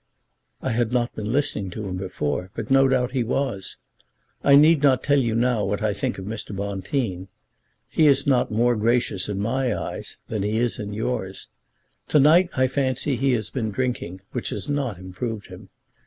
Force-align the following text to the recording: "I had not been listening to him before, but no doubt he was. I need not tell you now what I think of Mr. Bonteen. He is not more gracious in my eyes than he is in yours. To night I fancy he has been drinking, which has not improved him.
"I 0.63 0.71
had 0.71 0.91
not 0.91 1.13
been 1.13 1.31
listening 1.31 1.69
to 1.69 1.87
him 1.87 1.95
before, 1.97 2.49
but 2.55 2.71
no 2.71 2.87
doubt 2.87 3.11
he 3.11 3.23
was. 3.23 3.77
I 4.43 4.55
need 4.55 4.81
not 4.81 5.03
tell 5.03 5.19
you 5.19 5.35
now 5.35 5.63
what 5.63 5.83
I 5.83 5.93
think 5.93 6.17
of 6.17 6.25
Mr. 6.25 6.55
Bonteen. 6.55 7.27
He 7.87 8.07
is 8.07 8.25
not 8.25 8.49
more 8.51 8.75
gracious 8.75 9.29
in 9.29 9.39
my 9.39 9.77
eyes 9.77 10.17
than 10.27 10.41
he 10.41 10.57
is 10.57 10.79
in 10.79 10.91
yours. 10.95 11.49
To 12.07 12.19
night 12.19 12.49
I 12.57 12.65
fancy 12.65 13.15
he 13.15 13.33
has 13.33 13.51
been 13.51 13.69
drinking, 13.69 14.21
which 14.31 14.49
has 14.49 14.67
not 14.67 14.97
improved 14.97 15.49
him. 15.49 15.69